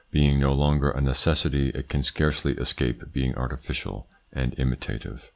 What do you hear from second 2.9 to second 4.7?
being artificial and